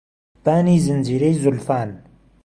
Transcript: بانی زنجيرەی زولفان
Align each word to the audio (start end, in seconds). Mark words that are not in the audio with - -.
بانی 0.43 0.77
زنجيرەی 0.85 1.35
زولفان 1.43 1.89